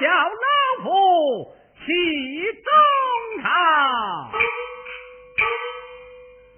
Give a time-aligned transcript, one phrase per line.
[0.00, 1.52] 叫老夫
[1.84, 1.86] 起
[2.52, 3.50] 中堂，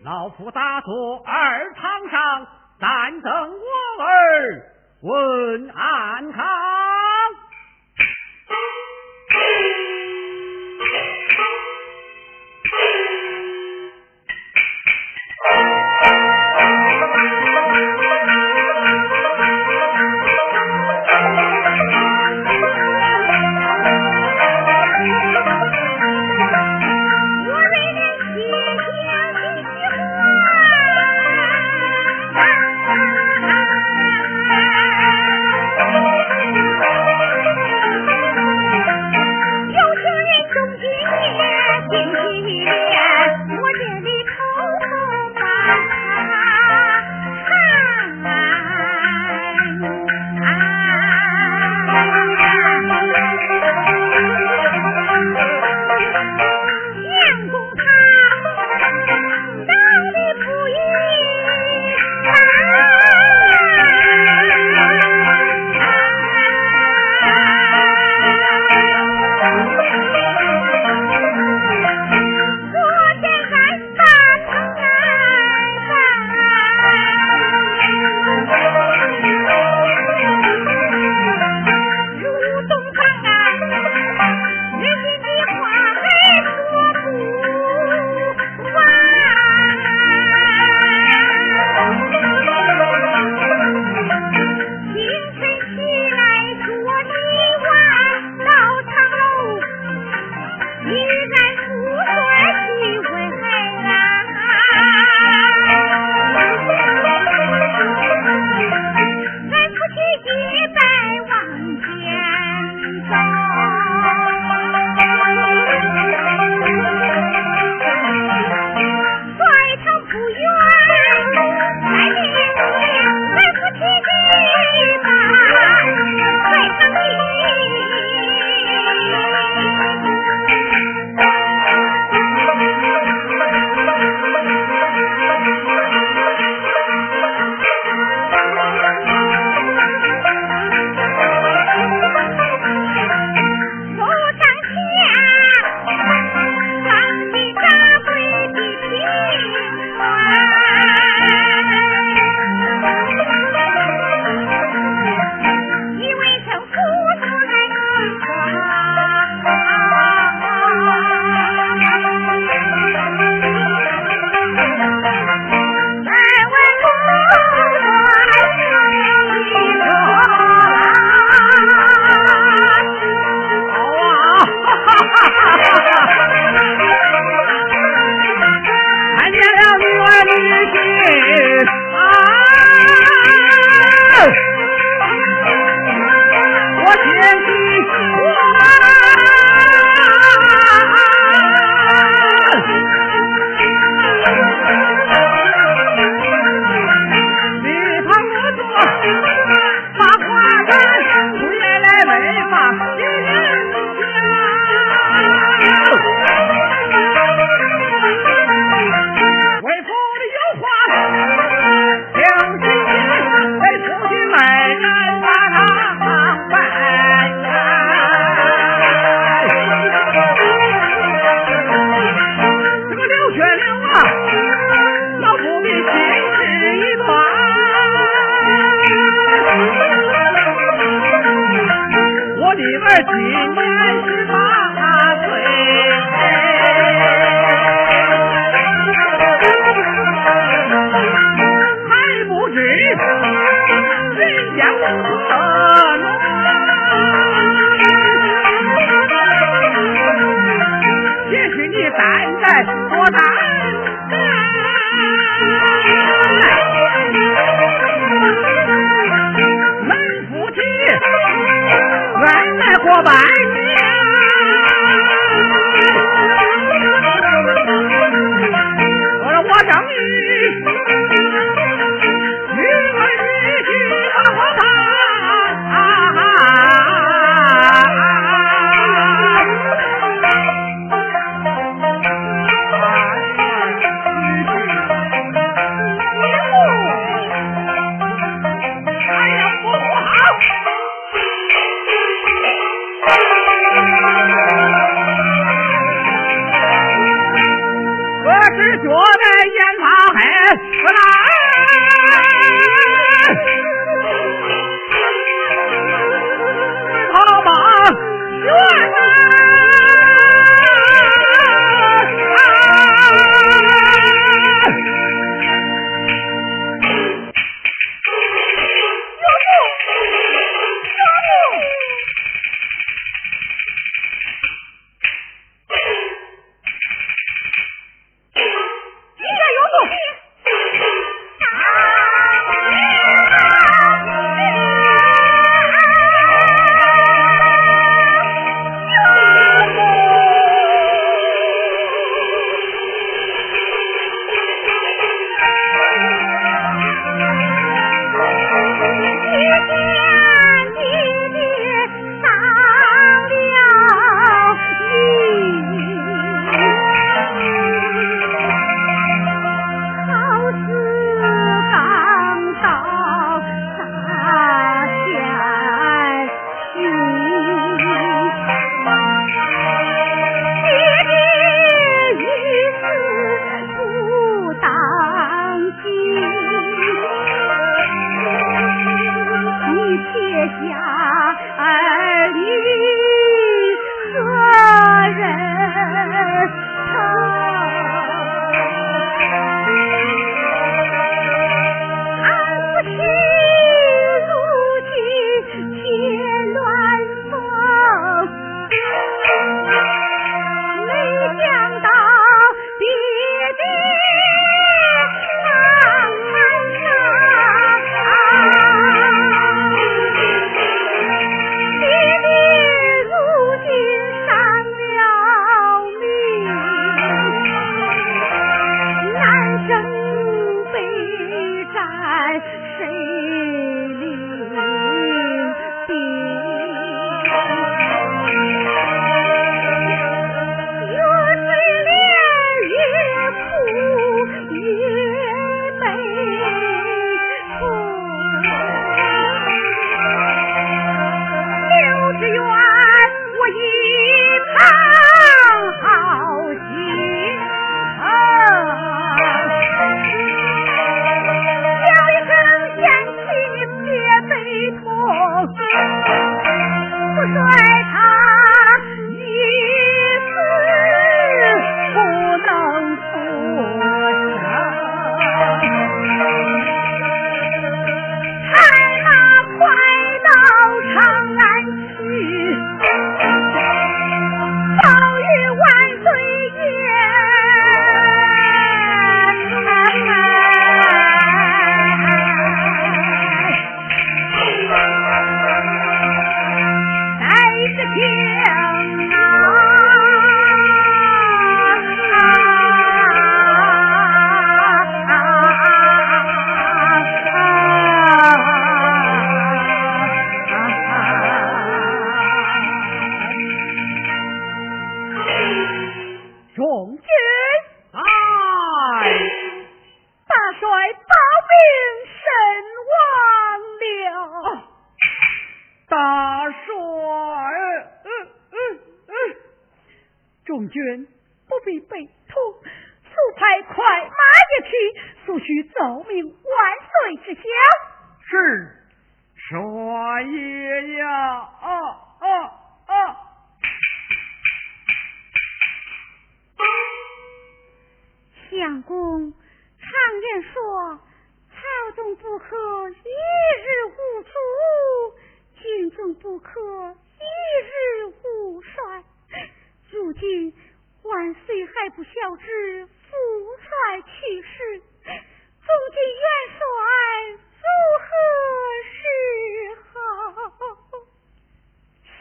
[0.05, 2.47] 老夫打坐二堂上，
[2.79, 4.63] 但等我儿
[5.03, 6.60] 问安康。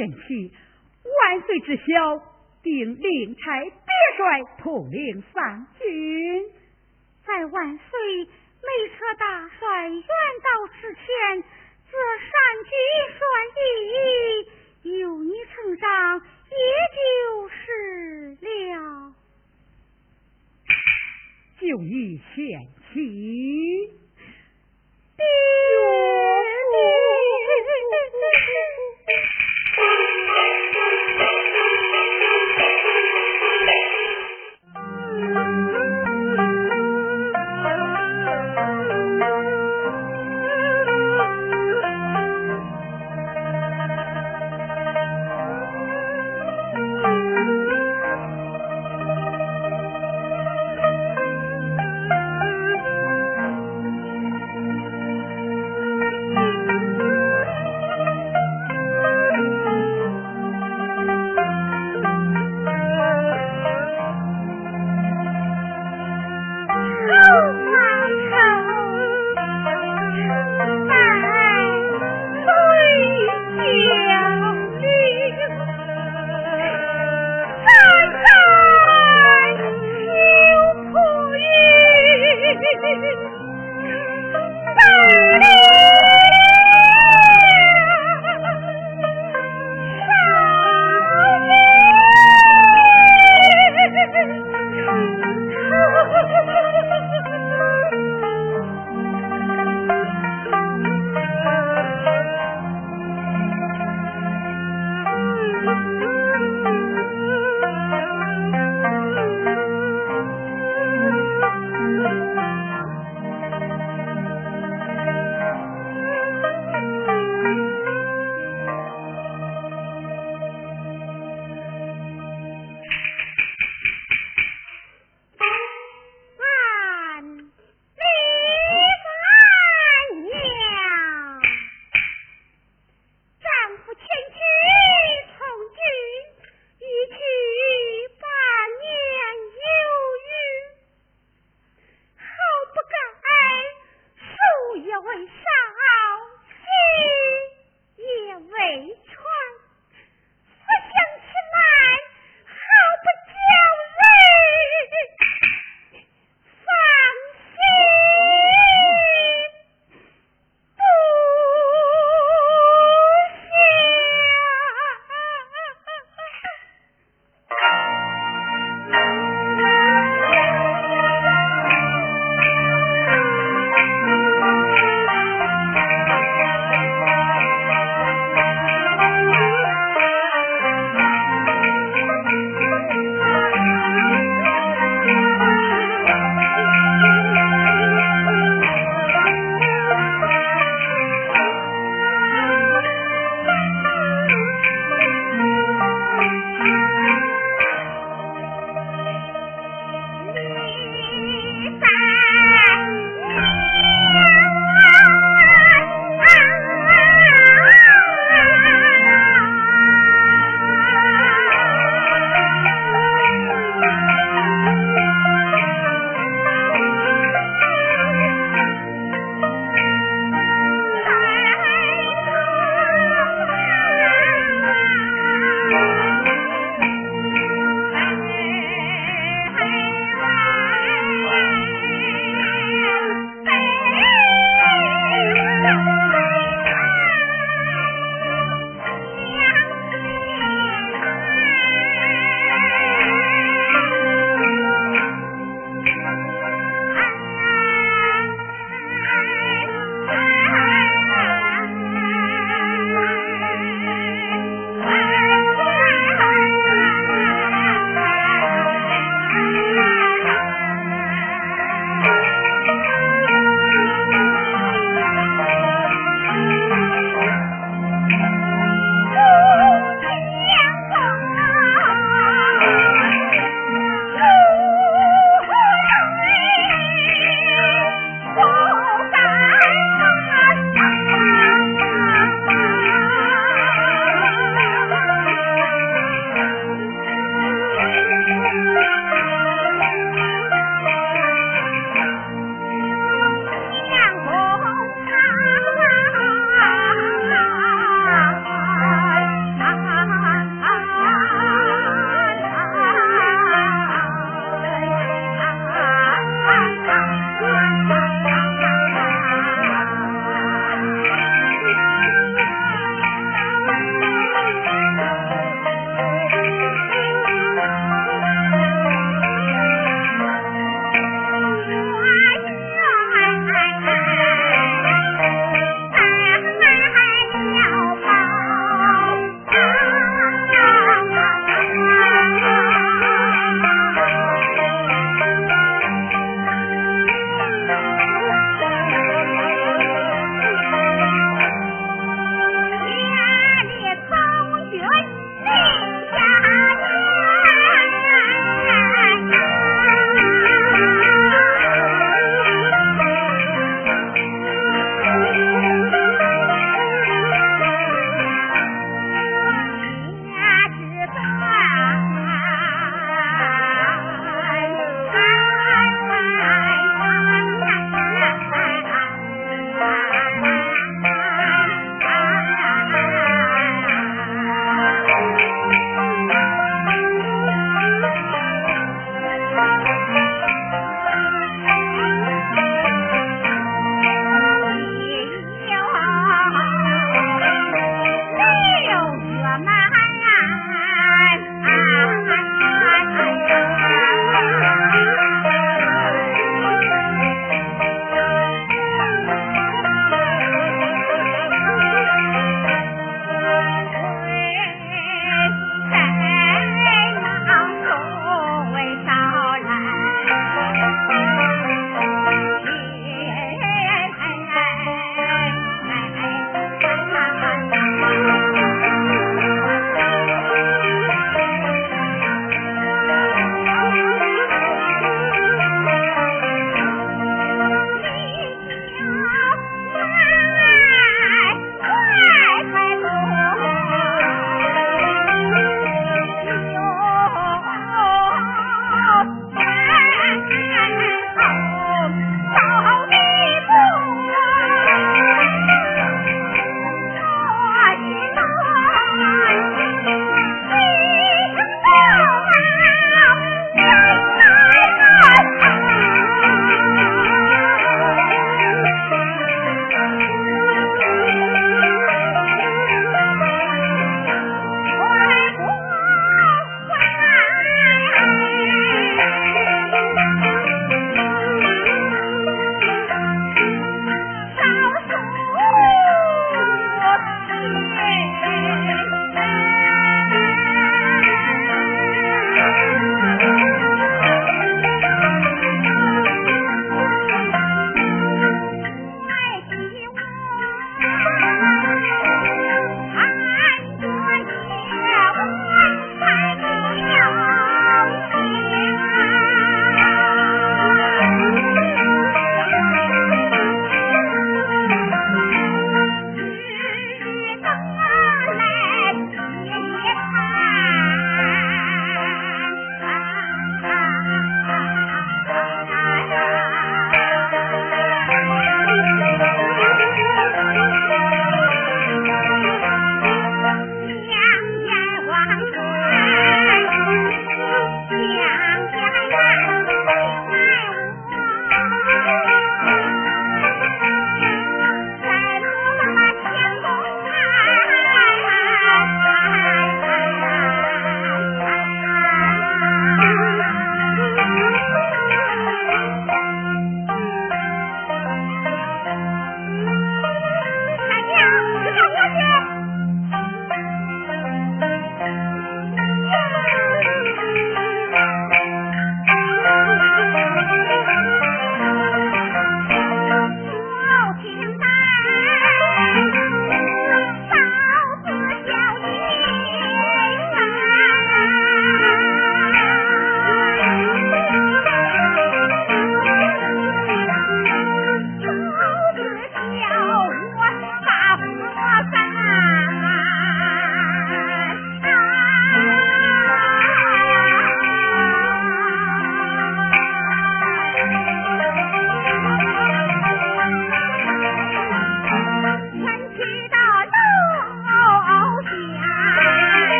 [0.00, 0.50] 贤妻，
[1.04, 1.82] 万岁知晓，
[2.62, 3.70] 定令差别
[4.16, 6.50] 帅统领三军，
[7.26, 11.02] 在万岁没可大帅远朝之前，
[11.42, 12.00] 自单
[12.64, 12.70] 举
[13.18, 13.20] 算
[13.54, 13.60] 第
[14.88, 15.86] 一，有你承上，
[16.48, 16.56] 也
[16.96, 16.98] 就
[17.50, 17.60] 是
[18.40, 19.12] 了。
[21.60, 22.40] 就你贤
[22.94, 22.96] 妻。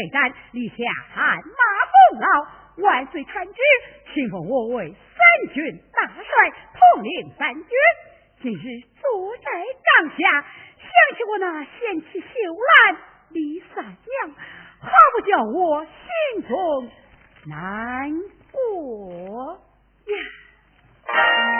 [0.00, 0.74] 南征北战，立下
[1.12, 1.52] 汗马
[1.90, 2.26] 功劳。
[2.76, 3.54] 万岁参军，
[4.14, 6.22] 请封我为三军大帅，
[6.72, 7.68] 统领三军。
[8.40, 9.44] 今日坐在
[9.84, 10.42] 帐下，
[10.78, 12.26] 想起我那贤妻秀
[12.88, 12.96] 兰
[13.28, 13.96] 李三娘，
[14.80, 16.90] 好不叫我心中
[17.46, 18.10] 难
[18.50, 19.60] 过
[20.06, 21.59] 呀。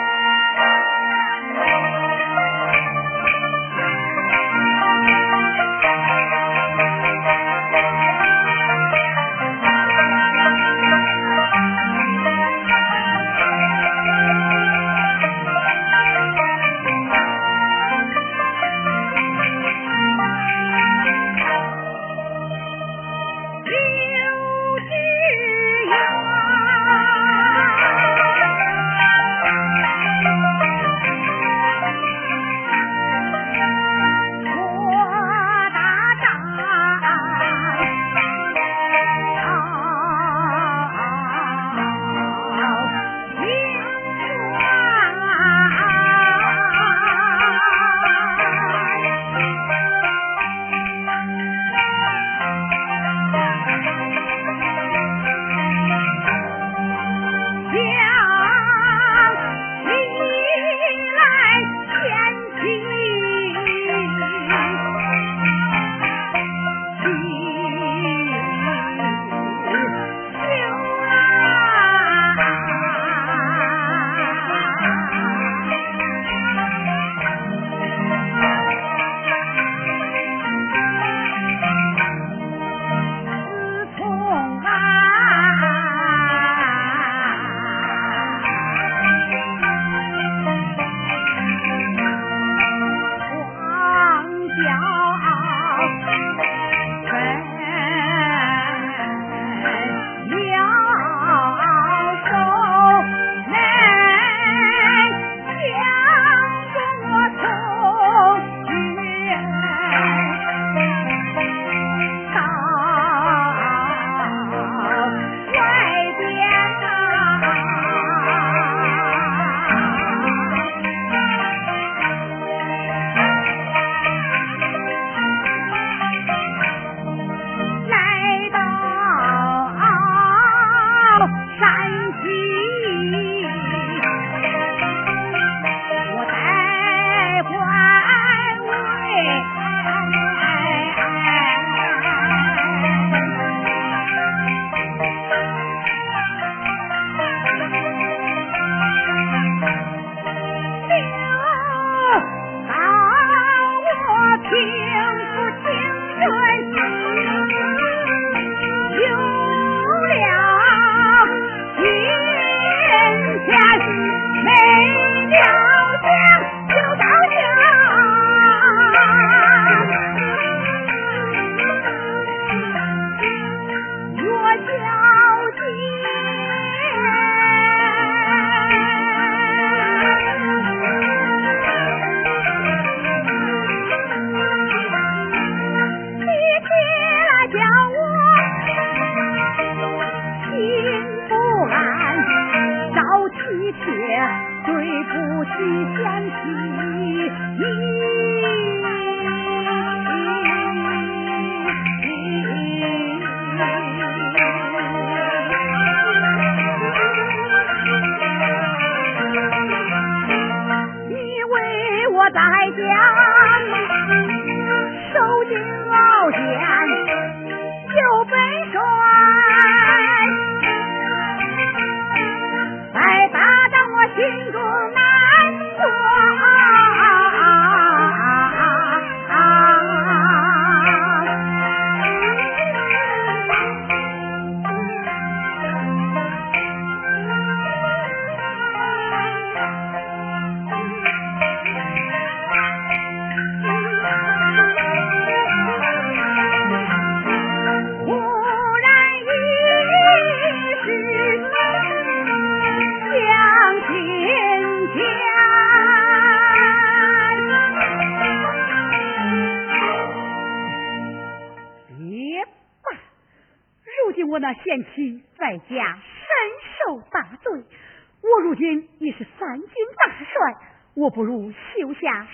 [268.99, 269.67] 你是三军
[269.97, 270.57] 大帅，
[270.95, 272.29] 我不如修下书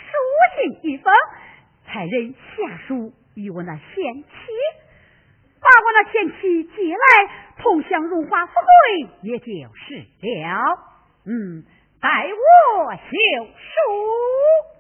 [0.56, 1.14] 信一封，
[1.86, 4.30] 才人下书与我那贤妻，
[5.60, 7.00] 把我那贤妻接来，
[7.58, 10.80] 同享荣华富贵，也就是了。
[11.26, 11.64] 嗯，
[12.02, 14.77] 待我修书。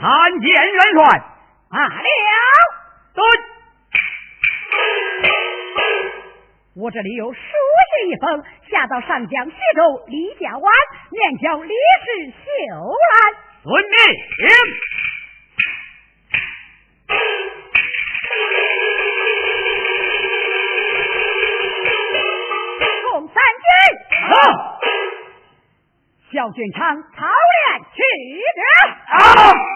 [0.00, 0.98] 参见元帅。
[1.68, 1.92] 罢了，
[3.14, 3.20] 对，
[6.76, 10.72] 我这里有书信一封，下到上江徐州李家湾，
[11.10, 12.44] 面交李氏秀
[12.76, 13.34] 兰。
[13.64, 13.92] 遵命。
[26.46, 27.26] 小军长操
[27.74, 27.98] 练去
[28.54, 29.75] 者。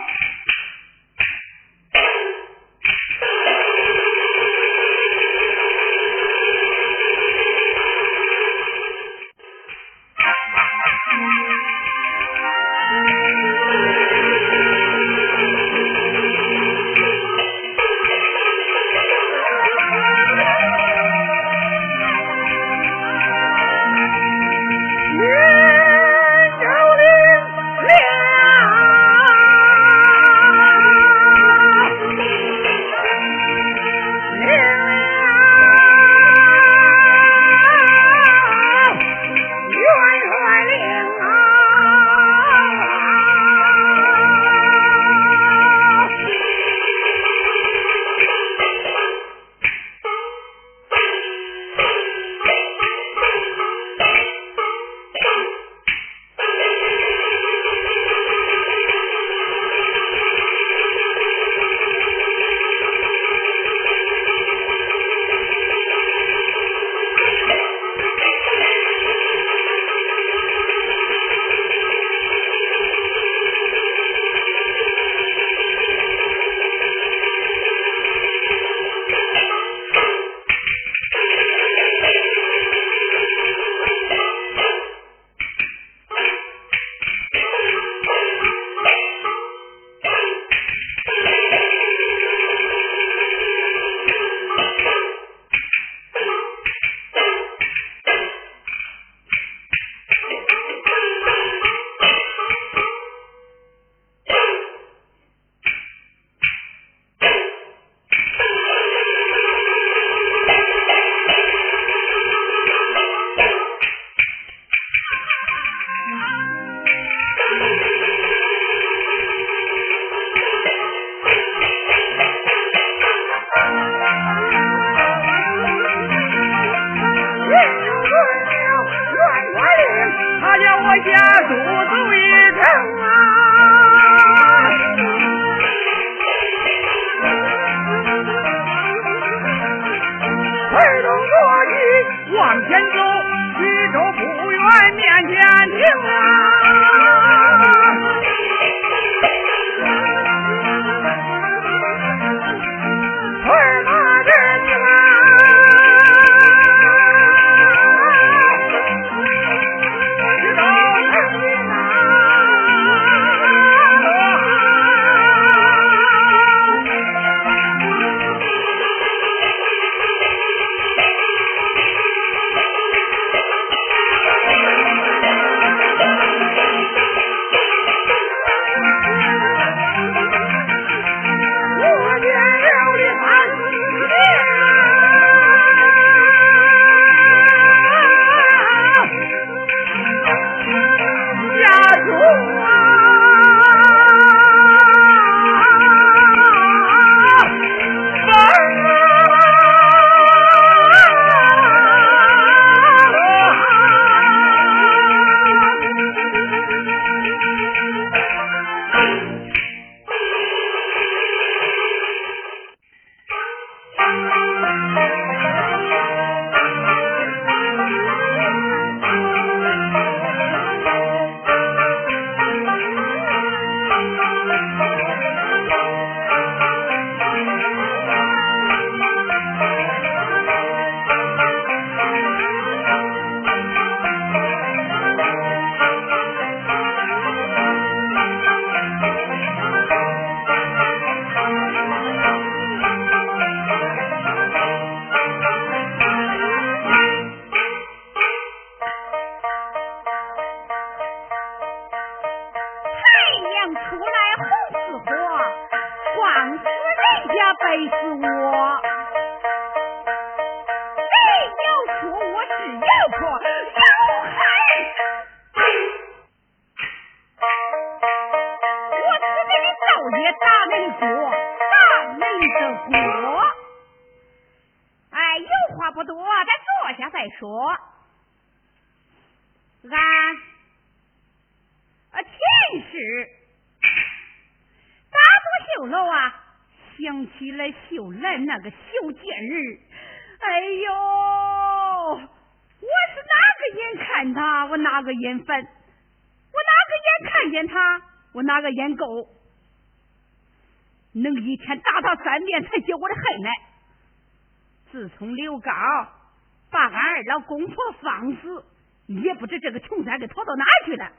[309.40, 311.10] 不知这个穷三给逃到哪去了，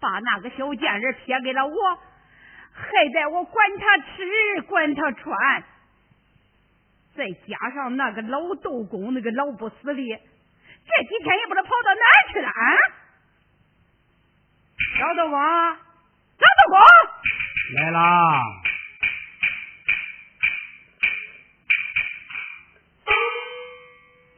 [0.00, 1.74] 把那个小贱人撇给了我，
[2.72, 5.62] 还得我管他吃管他穿，
[7.14, 12.52] 再加上那个老豆公那个老不死的，这几天也不知道跑到哪去了啊！
[15.00, 16.78] 老豆公，老豆公
[17.76, 18.42] 来啦！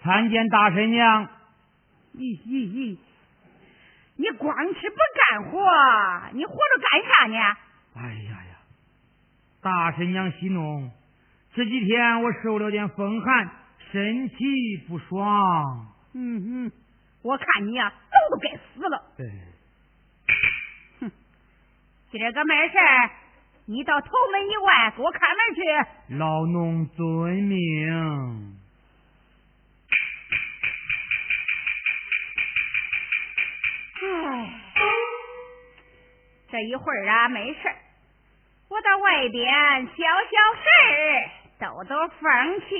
[0.02, 1.41] 参见大神娘。
[2.14, 2.98] 咦咦咦！
[4.16, 4.96] 你光吃不
[5.30, 5.58] 干活，
[6.34, 7.38] 你活着干啥呢？
[7.94, 8.58] 哎呀呀！
[9.62, 10.90] 大神娘息怒，
[11.54, 13.50] 这几天我受了点风寒，
[13.90, 15.86] 身体不爽。
[16.14, 16.72] 嗯嗯，
[17.22, 19.12] 我看你呀，早都该死了。
[19.16, 19.26] 对。
[21.00, 21.10] 哼，
[22.10, 22.74] 今儿个没事
[23.64, 26.16] 你到头门以外给我看门去。
[26.18, 28.58] 老农遵命。
[36.52, 37.60] 这一会儿啊，没事
[38.68, 40.68] 我到外边消消事
[41.58, 42.76] 兜兜风去。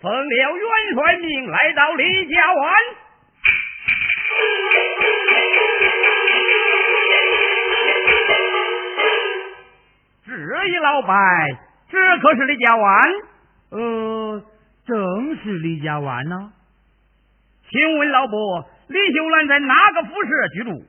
[0.00, 2.99] 奉了元帅命，来到李家湾。
[10.46, 11.58] 这一老拜，
[11.90, 13.02] 这可是李家湾？
[13.72, 14.42] 呃，
[14.86, 16.52] 正是李家湾呢。
[17.68, 20.82] 请问老伯，李秀兰在哪个府舍居住？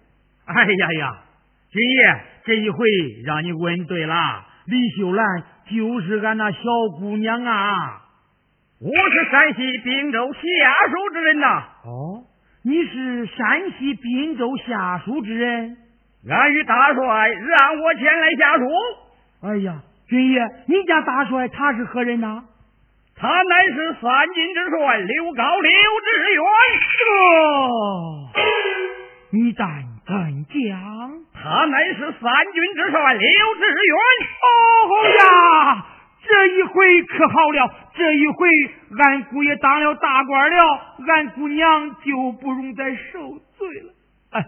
[0.45, 1.17] 哎呀呀，
[1.69, 2.87] 军爷，这一回
[3.25, 4.15] 让你问对了，
[4.67, 6.59] 李秀兰就是俺那小
[6.97, 8.03] 姑娘啊。
[8.79, 10.41] 我是山西滨州下
[10.87, 11.63] 属之人呐。
[11.83, 12.23] 哦，
[12.63, 15.77] 你是山西滨州下属之人？
[16.29, 18.65] 俺与大帅让我前来下属。
[19.43, 22.43] 哎呀，军爷，你家大帅他是何人呐？
[23.15, 26.43] 他乃是三军之帅刘高刘志远。
[27.09, 28.29] 哦，
[29.31, 29.67] 你胆
[30.05, 31.25] 敢讲？
[31.33, 33.97] 他乃是三军之帅刘志远。
[34.43, 34.47] 哦
[35.19, 35.85] 呀，
[36.23, 38.47] 这一回可好了，这一回
[38.99, 43.93] 俺姑爷当了大官了，俺姑娘就不用再受罪了。
[44.33, 44.45] 哎，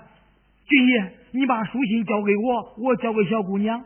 [0.68, 3.84] 军爷，你把书信交给我，我交给小姑娘。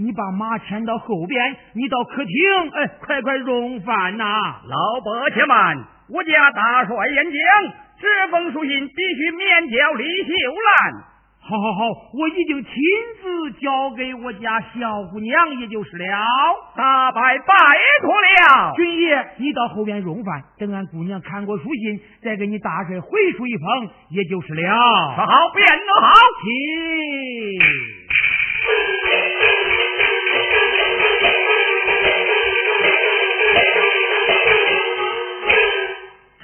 [0.00, 2.34] 你把马牵到后边，你到客厅，
[2.72, 4.24] 哎，快快用饭呐！
[4.64, 5.76] 老伯且慢，
[6.08, 7.34] 我家大帅演讲，
[8.00, 11.04] 这封书信必须免交李秀兰。
[11.42, 11.84] 好好好，
[12.18, 12.72] 我已经亲
[13.20, 16.06] 自交给我家小姑娘，也就是了。
[16.74, 17.54] 大拜拜
[18.00, 24.72] 托了，军爷，你到后边用饭，等俺姑娘看过书信，再给你大帅回书一封，也就是了。
[25.14, 26.48] 好，便都好，请。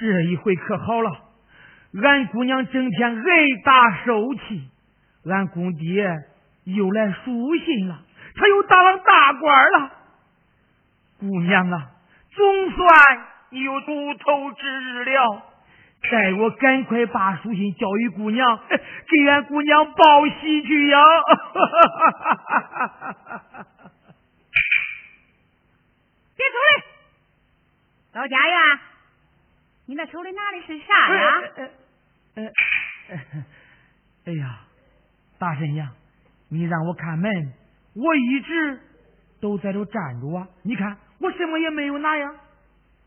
[0.07, 1.11] 这一回可好了，
[2.01, 3.21] 俺姑娘整天挨
[3.65, 4.69] 打受气，
[5.29, 6.09] 俺公爹
[6.63, 7.99] 又来书信了，
[8.35, 9.91] 他又当了大官了。
[11.19, 11.91] 姑娘啊，
[12.31, 12.87] 总算
[13.49, 15.43] 你有出头之日了，
[16.09, 20.99] 待我赶快把书信交与姑娘， 给俺姑娘报喜去呀！
[26.37, 26.83] 别出来，
[28.13, 28.79] 到家呀。
[29.87, 31.41] 你那手里拿的是啥呀？
[32.35, 32.45] 呃，
[34.25, 34.59] 哎呀，
[35.39, 35.89] 大神娘，
[36.49, 37.53] 你让我看门，
[37.95, 38.81] 我一直
[39.39, 40.47] 都在这站着啊！
[40.63, 42.29] 你看，我什么也没有拿呀。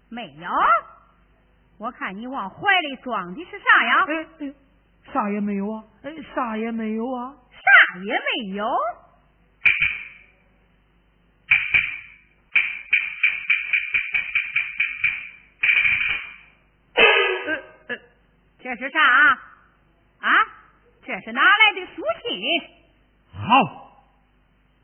[0.09, 0.49] 没有？
[1.79, 4.07] 我看你往怀里装的是啥呀？
[4.41, 4.55] 哎，
[5.13, 5.85] 啥也没有啊！
[6.03, 7.37] 哎，啥也没有啊！
[7.51, 8.65] 啥也没有。
[18.71, 19.01] 这是啥
[20.21, 20.31] 啊？
[21.05, 22.63] 这是哪来的书信？
[23.33, 24.07] 好，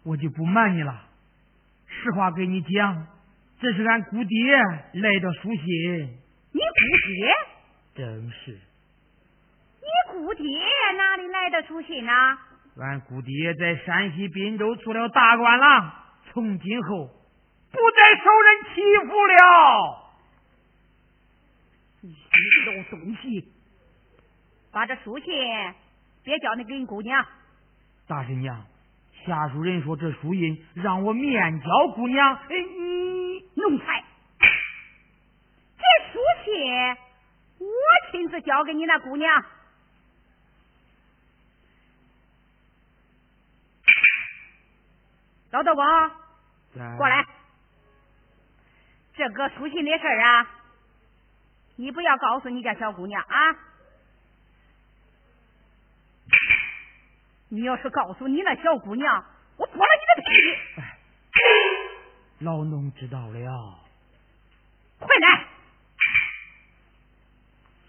[0.02, 1.04] 我就不瞒你了，
[1.86, 3.06] 实话跟你讲，
[3.60, 4.56] 这是俺姑爹
[4.94, 6.18] 来的书信。
[6.50, 7.32] 你姑爹？
[7.94, 8.58] 正是。
[9.80, 10.44] 你姑爹
[10.96, 12.12] 哪里来的书信呢？
[12.80, 15.94] 俺姑爹在山西滨州做了大官了，
[16.32, 17.06] 从今后
[17.70, 20.02] 不再受人欺负了。
[22.00, 23.52] 你这老东西，
[24.76, 25.26] 把这书信
[26.22, 27.26] 别交那给你姑娘。
[28.06, 28.62] 大婶娘，
[29.24, 32.36] 下属人说这书印让我面交姑娘。
[32.36, 32.48] 哎，
[32.78, 34.04] 你奴才，
[35.78, 36.52] 这书信
[37.58, 37.66] 我
[38.10, 39.44] 亲自交给你那姑娘。
[45.52, 46.10] 老道光，
[46.98, 47.24] 过来。
[49.14, 50.50] 这个书信的事儿啊，
[51.76, 53.56] 你不要告诉你家小姑娘啊。
[57.48, 59.24] 你要是告诉你那小姑娘，
[59.56, 60.30] 我剥了你的皮！
[62.40, 63.78] 老农知道了。
[64.98, 65.46] 快来！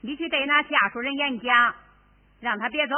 [0.02, 1.76] 你去对那下属人演讲，
[2.40, 2.96] 让他别走。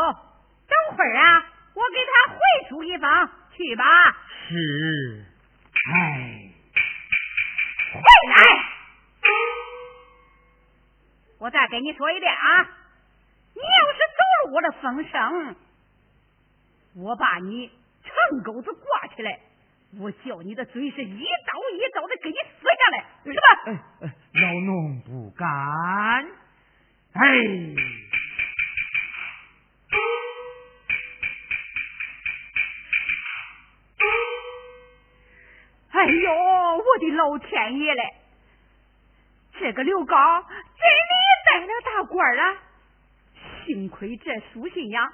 [0.68, 2.40] 等会儿啊，我给他回
[2.70, 3.86] 书一封，去吧。
[4.50, 5.26] 是。
[5.94, 6.52] 哎，
[7.94, 8.02] 快
[8.36, 8.44] 来！
[11.40, 12.64] 我再跟你说一遍啊，
[13.56, 15.56] 你要是走了我的风声。
[16.96, 17.70] 我把你
[18.04, 19.40] 长钩子挂起来，
[20.00, 24.14] 我叫你的嘴是一刀一刀的给你撕下来，是吧？
[24.34, 25.48] 老农不敢。
[27.14, 27.22] 哎，
[35.92, 36.32] 哎呦，
[36.78, 38.14] 我的老天爷嘞！
[39.60, 41.14] 这个刘刚真的
[41.46, 42.58] 带了大官了，
[43.66, 45.12] 幸亏这书信呀。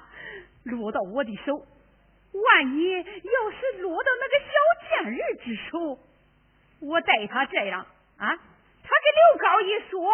[0.66, 4.52] 落到我的手，万一要是落到那个小
[4.88, 5.98] 贱人之手，
[6.80, 7.86] 我待他这样
[8.18, 10.12] 啊，他跟刘高一说，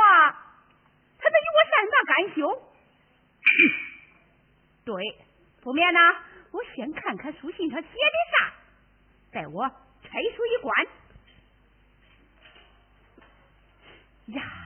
[1.19, 2.63] 他得与我善罢甘休。
[4.85, 5.17] 对，
[5.63, 6.01] 不免呢，
[6.53, 7.95] 我先看看书信上写的
[8.31, 8.53] 啥，
[9.33, 9.69] 待我
[10.03, 10.87] 拆书一关。
[14.27, 14.62] 呀。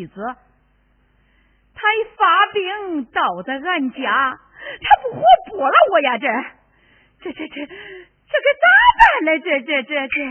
[0.00, 0.14] 妻子，
[1.74, 4.40] 他一发病倒在俺家，
[4.80, 6.16] 他不活剥了我呀！
[6.16, 6.26] 这
[7.20, 9.38] 这这这这可咋办呢？
[9.44, 10.24] 这这这这，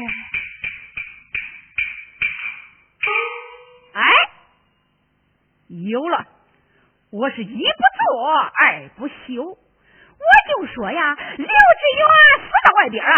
[3.94, 4.02] 哎，
[5.68, 6.26] 有了，
[7.12, 9.58] 我是一不做二不休，我
[10.50, 12.04] 就说呀，刘志远
[12.40, 13.14] 死到外边啊。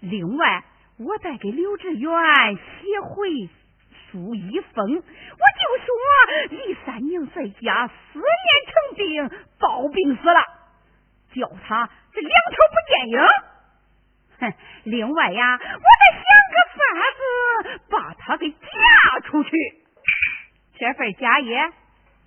[0.00, 0.64] 另外，
[0.98, 2.10] 我再给刘志远
[2.56, 3.48] 写回
[4.10, 5.88] 朱一峰，我就说
[6.50, 8.24] 李三娘在家思念
[8.66, 10.40] 成病，暴病死了，
[11.34, 13.20] 叫他这两头不见影。
[14.40, 14.52] 哼，
[14.84, 16.80] 另外呀，我得想个法
[17.16, 19.50] 子把他给嫁出去，
[20.78, 21.70] 这份家业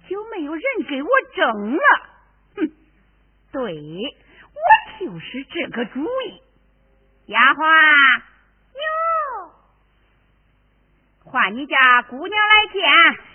[0.08, 1.84] 就没有人给我争了。
[2.56, 2.72] 哼，
[3.52, 3.62] 对
[4.54, 4.60] 我
[5.00, 6.42] 就是这个主意。
[7.26, 7.58] 丫鬟，
[8.74, 8.82] 哟，
[11.24, 13.33] 唤你家姑娘来见。